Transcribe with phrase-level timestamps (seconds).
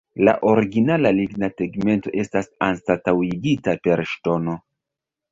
[0.27, 4.57] La originala ligna tegmento estas anstataŭigita per ŝtono.